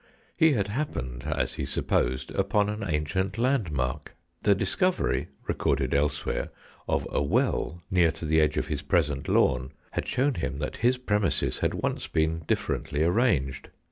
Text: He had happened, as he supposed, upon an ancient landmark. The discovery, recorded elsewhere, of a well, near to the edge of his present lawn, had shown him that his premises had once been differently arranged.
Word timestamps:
He 0.35 0.53
had 0.53 0.67
happened, 0.69 1.25
as 1.27 1.53
he 1.53 1.63
supposed, 1.63 2.31
upon 2.31 2.69
an 2.69 2.81
ancient 2.83 3.37
landmark. 3.37 4.15
The 4.41 4.55
discovery, 4.55 5.27
recorded 5.45 5.93
elsewhere, 5.93 6.49
of 6.87 7.07
a 7.11 7.21
well, 7.21 7.83
near 7.91 8.11
to 8.13 8.25
the 8.25 8.41
edge 8.41 8.57
of 8.57 8.65
his 8.65 8.81
present 8.81 9.27
lawn, 9.29 9.71
had 9.91 10.07
shown 10.07 10.33
him 10.33 10.57
that 10.57 10.77
his 10.77 10.97
premises 10.97 11.59
had 11.59 11.75
once 11.75 12.07
been 12.07 12.39
differently 12.47 13.03
arranged. 13.03 13.69